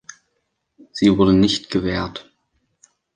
[0.93, 2.27] Sie wurde nicht gewährt.